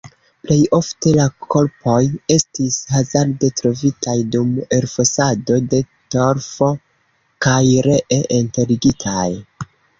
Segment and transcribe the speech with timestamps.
[0.45, 1.25] Plej ofte la
[1.55, 1.97] korpoj
[2.35, 5.85] estis hazarde trovitaj dum elfosado de
[6.17, 6.73] torfo
[7.47, 9.31] kaj ree enterigitaj.